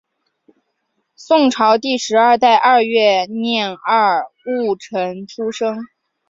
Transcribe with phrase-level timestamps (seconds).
[1.15, 5.77] 宋朝第十三代二月廿二戊辰出生。